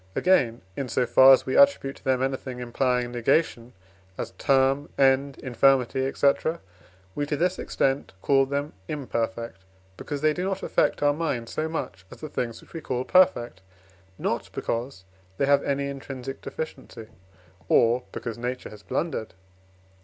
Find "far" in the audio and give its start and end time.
1.05-1.31